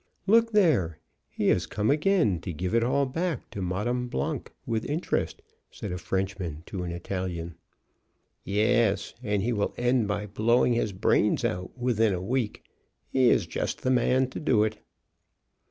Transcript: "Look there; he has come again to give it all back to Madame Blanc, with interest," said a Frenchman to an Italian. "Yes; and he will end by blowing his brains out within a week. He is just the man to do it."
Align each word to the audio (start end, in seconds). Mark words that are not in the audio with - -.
"Look 0.25 0.51
there; 0.51 0.97
he 1.29 1.49
has 1.49 1.67
come 1.67 1.91
again 1.91 2.39
to 2.39 2.51
give 2.53 2.73
it 2.73 2.83
all 2.83 3.05
back 3.05 3.51
to 3.51 3.61
Madame 3.61 4.07
Blanc, 4.07 4.51
with 4.65 4.83
interest," 4.85 5.43
said 5.69 5.91
a 5.91 5.99
Frenchman 5.99 6.63
to 6.65 6.81
an 6.81 6.91
Italian. 6.91 7.53
"Yes; 8.43 9.13
and 9.21 9.43
he 9.43 9.53
will 9.53 9.75
end 9.77 10.07
by 10.07 10.25
blowing 10.25 10.73
his 10.73 10.91
brains 10.91 11.45
out 11.45 11.77
within 11.77 12.15
a 12.15 12.19
week. 12.19 12.63
He 13.09 13.29
is 13.29 13.45
just 13.45 13.83
the 13.83 13.91
man 13.91 14.27
to 14.31 14.39
do 14.39 14.63
it." 14.63 14.79